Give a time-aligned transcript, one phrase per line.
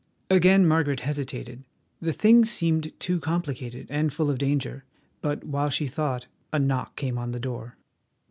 [0.31, 1.63] Again Margaret hesitated;
[2.01, 4.83] the thing seemed too complicated and full of danger.
[5.21, 7.77] But while she thought, a knock came on the door.